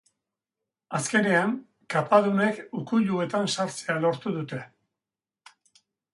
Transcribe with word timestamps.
Azkenean, 0.99 1.53
kapadunek 1.95 2.63
ukuiluetan 2.81 3.53
sartzea 3.59 4.01
lortu 4.07 4.35
dute. 4.41 4.65